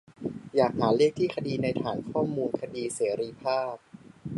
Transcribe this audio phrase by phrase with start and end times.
[0.55, 3.75] อยากหาเลขที่คดีในฐานข้อมูลคดีเสรีภาพ